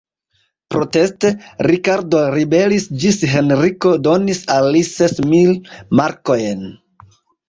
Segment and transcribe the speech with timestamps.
[0.75, 1.29] Proteste,
[1.67, 5.53] Rikardo ribelis ĝis Henriko donis al li ses mil
[6.01, 6.65] markojn.